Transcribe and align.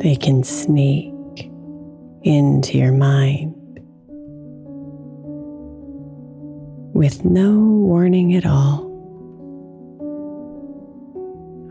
They 0.00 0.16
can 0.16 0.42
sneak 0.44 1.12
into 2.22 2.78
your 2.78 2.92
mind 2.92 3.54
with 6.94 7.22
no 7.26 7.58
warning 7.58 8.34
at 8.34 8.46
all. 8.46 8.88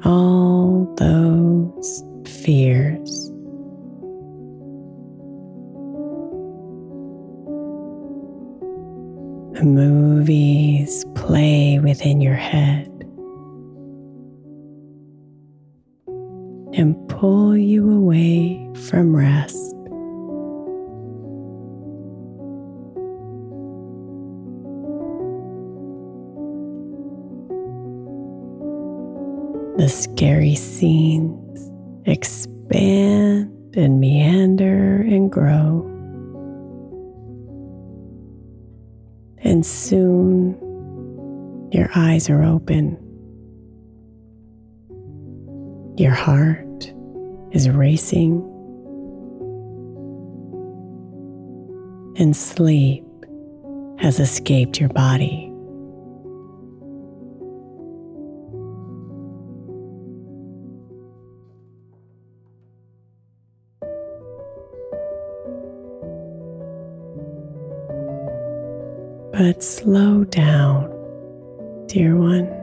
All 0.05 0.93
those 0.97 2.03
fears. 2.25 3.29
The 9.57 9.65
movies 9.65 11.03
play 11.15 11.79
within 11.79 12.21
your 12.21 12.35
head 12.35 12.88
pull 17.19 17.57
you 17.57 17.91
away 17.91 18.65
from 18.87 19.13
rest. 19.13 19.75
The 29.77 29.89
scary 29.89 30.55
scenes 30.55 31.69
expand 32.05 33.75
and 33.75 33.99
meander 33.99 35.01
and 35.01 35.29
grow. 35.29 35.85
And 39.39 39.65
soon 39.65 40.57
your 41.73 41.89
eyes 41.95 42.29
are 42.29 42.43
open. 42.45 42.97
Your 45.97 46.13
heart 46.13 46.68
is 47.51 47.69
racing. 47.69 48.41
And 52.17 52.35
sleep 52.35 53.05
has 53.99 54.19
escaped 54.19 54.79
your 54.79 54.89
body. 54.89 55.45
But 69.31 69.63
slow 69.63 70.25
down, 70.25 70.89
dear 71.87 72.17
one, 72.17 72.58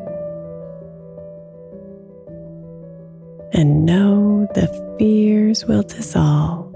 the 4.57 4.97
fears 4.99 5.67
will 5.67 5.83
dissolve. 5.83 6.73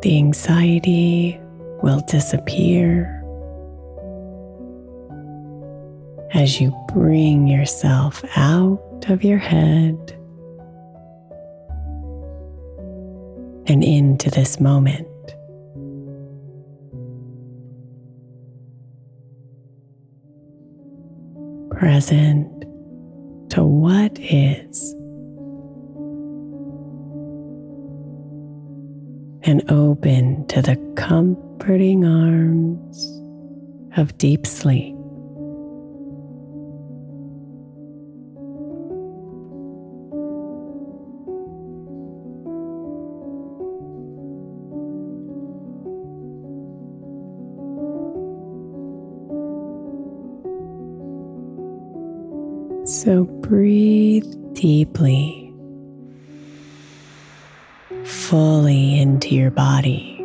The 0.00 0.16
anxiety 0.16 1.38
will 1.82 2.00
disappear 2.06 3.18
as 6.32 6.62
you 6.62 6.74
bring 6.94 7.46
yourself 7.46 8.24
out 8.36 9.04
of 9.08 9.22
your 9.22 9.36
head 9.36 9.98
and 13.66 13.84
into 13.84 14.30
this 14.30 14.58
moment. 14.58 15.06
present 21.70 22.60
to 23.50 23.64
what 23.64 24.18
is, 24.18 24.94
and 29.42 29.62
open 29.70 30.46
to 30.48 30.62
the 30.62 30.76
comforting 30.96 32.04
arms 32.04 33.20
of 33.96 34.16
deep 34.18 34.46
sleep. 34.46 34.99
Your 59.50 59.54
body. 59.54 60.16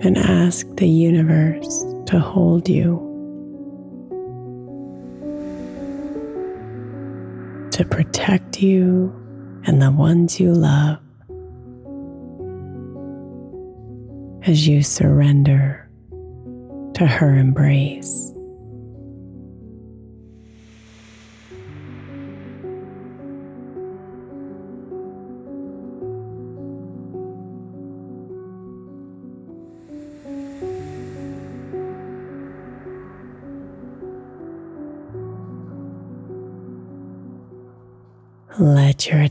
And 0.00 0.16
ask 0.16 0.66
the 0.76 0.88
universe 0.88 1.84
to 2.06 2.20
hold 2.20 2.68
you, 2.68 2.98
to 7.72 7.84
protect 7.84 8.62
you 8.62 9.12
and 9.64 9.82
the 9.82 9.90
ones 9.90 10.38
you 10.38 10.52
love 10.52 10.98
as 14.46 14.68
you 14.68 14.82
surrender 14.82 15.90
to 16.94 17.06
her 17.06 17.34
embrace. 17.34 18.27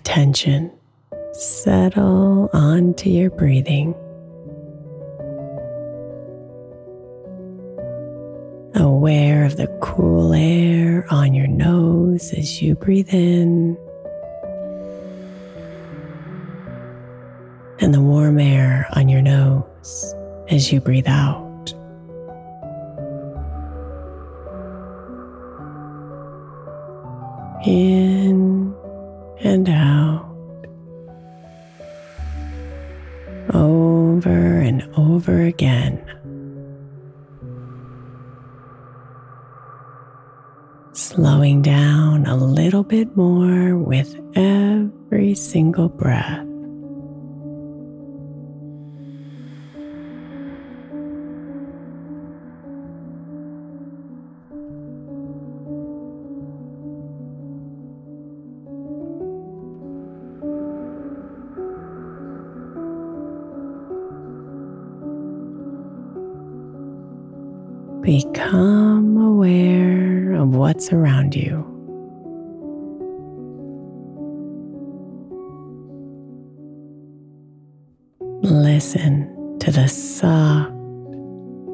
Attention 0.07 0.71
settle 1.33 2.50
onto 2.54 3.09
your 3.09 3.30
breathing. 3.30 3.94
Aware 8.75 9.44
of 9.44 9.57
the 9.57 9.68
cool 9.81 10.31
air 10.33 11.06
on 11.12 11.33
your 11.33 11.48
nose 11.48 12.31
as 12.31 12.62
you 12.62 12.74
breathe 12.74 13.13
in, 13.13 13.77
and 17.81 17.94
the 17.94 18.00
warm 18.00 18.39
air 18.39 18.88
on 18.94 19.09
your 19.09 19.21
nose 19.21 20.15
as 20.48 20.71
you 20.71 20.80
breathe 20.80 21.09
out. 21.09 21.74
In 27.65 28.46
and 29.41 29.69
out. 29.69 30.25
Over 33.53 34.59
and 34.59 34.83
over 34.97 35.41
again. 35.41 36.03
Slowing 40.93 41.61
down 41.61 42.25
a 42.25 42.35
little 42.35 42.83
bit 42.83 43.15
more 43.15 43.77
with 43.77 44.15
every 44.35 45.35
single 45.35 45.89
breath. 45.89 46.46
Become 68.07 69.18
aware 69.18 70.31
of 70.36 70.56
what's 70.56 70.94
around 70.94 71.36
you. 71.36 71.57
Listen 78.44 79.57
to 79.59 79.71
the 79.71 79.89
soft 79.89 80.71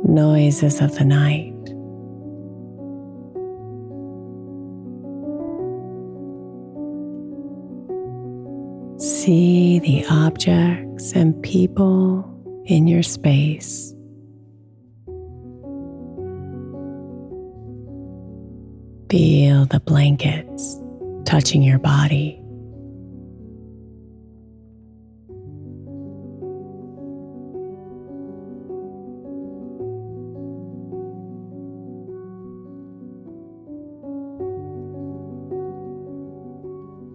noises 0.10 0.82
of 0.82 0.96
the 0.96 1.06
night. 1.06 1.54
See 9.00 9.78
the 9.78 10.04
objects 10.10 11.12
and 11.14 11.40
people 11.44 12.26
in 12.66 12.88
your 12.88 13.04
space. 13.04 13.93
Feel 19.14 19.66
the 19.66 19.80
blankets 19.80 20.82
touching 21.24 21.62
your 21.62 21.78
body. 21.78 22.40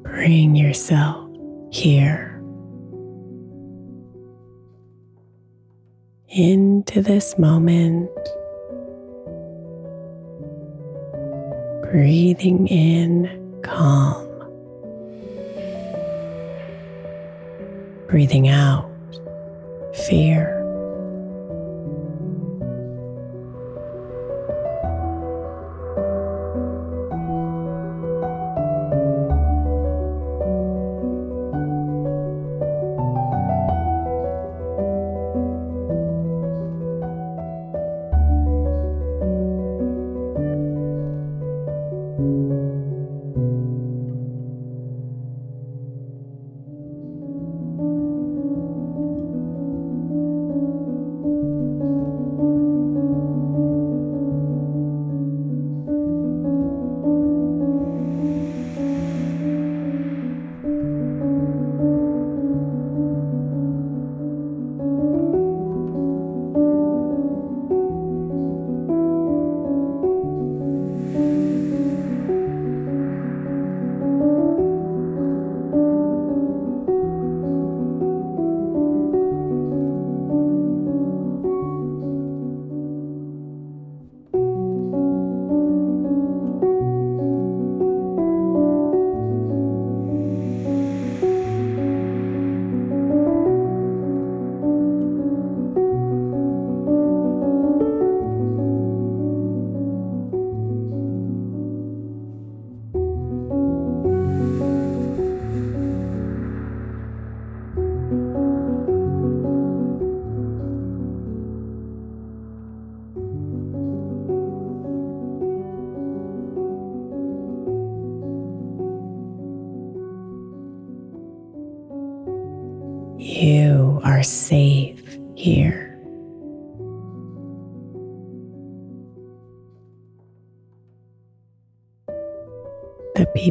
Bring 0.05 0.55
yourself 0.55 1.29
here 1.73 2.41
into 6.29 7.03
this 7.03 7.37
moment. 7.41 8.09
Breathing 11.99 12.69
in 12.69 13.61
calm, 13.65 14.25
breathing 18.07 18.47
out 18.47 18.89
fear. 20.07 20.58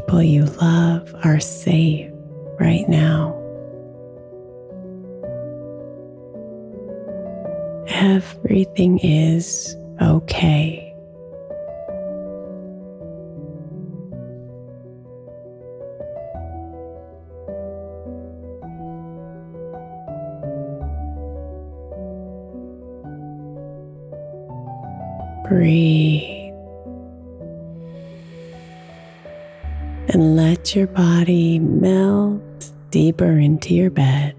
People 0.08 0.24
you 0.24 0.46
love 0.62 1.14
are 1.26 1.40
safe 1.40 2.10
right 2.60 2.88
now. 2.88 3.34
Everything 7.90 9.00
is 9.00 9.76
okay. 10.02 10.84
Breathe. 25.50 26.17
Your 30.76 30.88
body 30.88 31.60
melt 31.60 32.72
deeper 32.90 33.38
into 33.38 33.74
your 33.74 33.90
bed. 33.90 34.34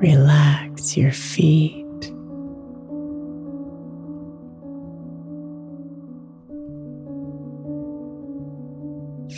Relax 0.00 0.96
your 0.96 1.12
feet. 1.12 1.86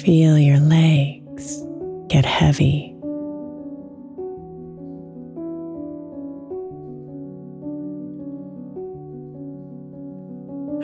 Feel 0.03 0.39
your 0.39 0.61
legs 0.61 1.63
get 2.09 2.25
heavy. 2.25 2.92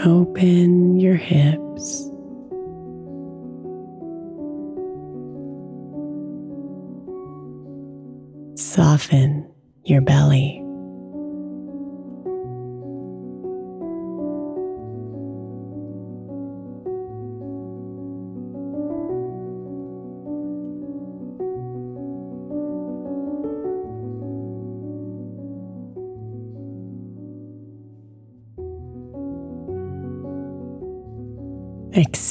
Open 0.05 1.01
your 1.01 1.17
hips. 1.17 2.05
Soften 8.55 9.51
your 9.83 10.01
belly. 10.01 10.68
Expand 31.95 32.28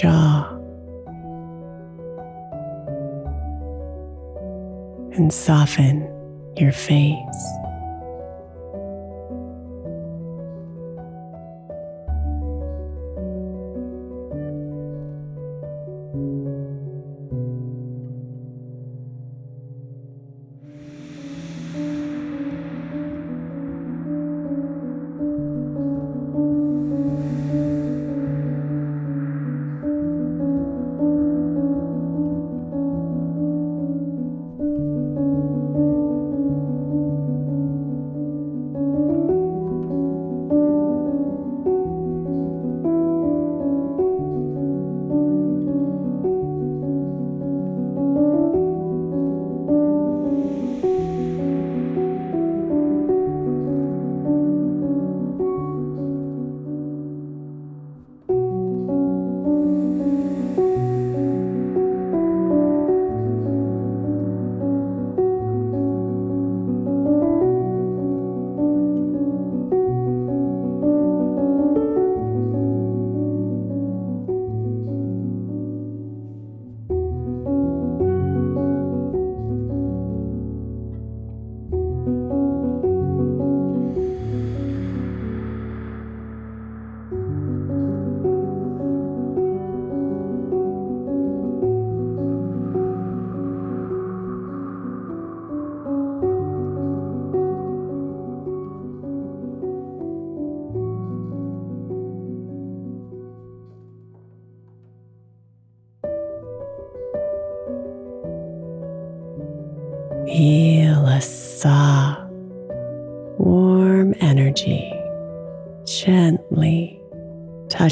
jaw. 0.00 0.48
And 5.16 5.32
soften 5.34 6.06
your 6.56 6.70
face. 6.70 7.57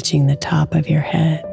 Touching 0.07 0.27
the 0.27 0.37
top 0.37 0.73
of 0.73 0.87
your 0.87 1.01
head. 1.01 1.43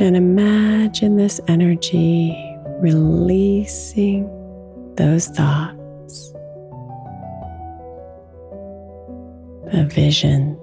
And 0.00 0.16
imagine 0.16 1.16
this 1.16 1.40
energy 1.46 2.36
releasing 2.80 4.26
those 4.96 5.28
thoughts, 5.28 6.32
the 9.70 9.88
visions, 9.88 10.58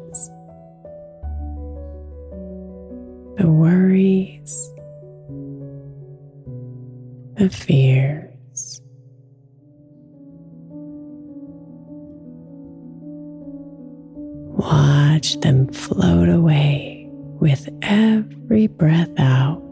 float 15.73 16.29
away 16.29 17.07
with 17.39 17.69
every 17.81 18.67
breath 18.67 19.09
out. 19.17 19.70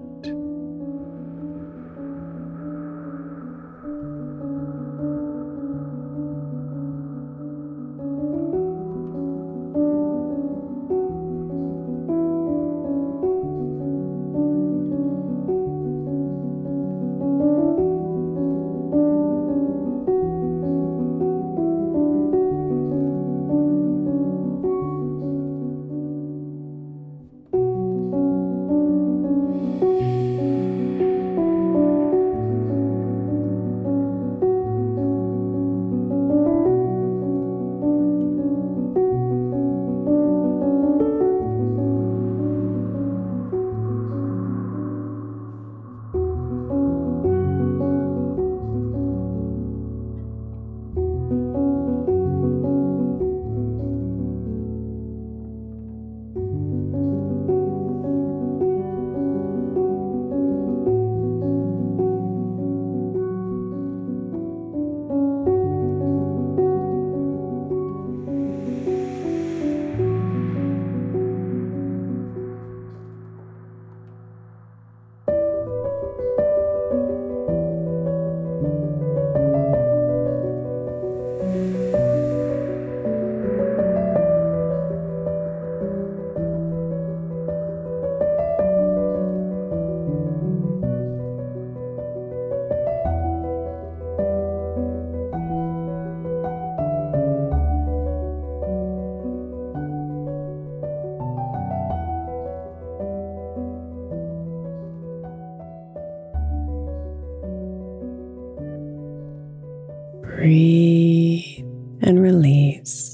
Breathe 110.39 111.65
and 112.01 112.21
release. 112.21 113.08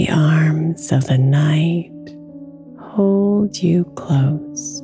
The 0.00 0.08
arms 0.08 0.92
of 0.92 1.08
the 1.08 1.18
night 1.18 1.92
hold 2.80 3.58
you 3.58 3.84
close. 3.96 4.80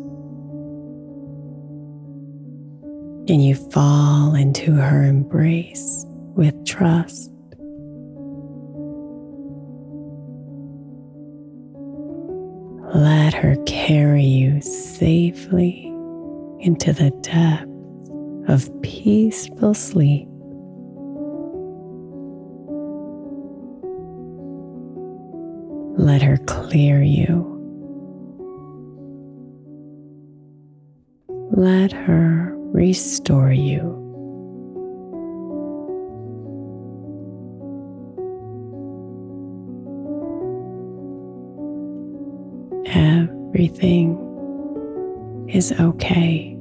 And 3.27 3.43
you 3.43 3.55
fall 3.55 4.35
into 4.35 4.73
her 4.73 5.05
embrace 5.05 6.05
with 6.35 6.55
trust. 6.67 7.33
Let 12.95 13.33
her 13.33 13.57
carry 13.65 14.23
you 14.23 14.61
safely 14.61 15.87
into 16.61 16.93
the 16.93 17.11
depths 17.23 17.71
of 18.53 18.83
peaceful 18.83 19.73
sleep. 19.73 20.29
Clear 26.63 27.03
you. 27.03 27.53
Let 31.53 31.93
her 31.93 32.55
restore 32.73 33.53
you. 33.53 33.95
Everything 42.87 44.17
is 45.49 45.73
okay. 45.73 46.56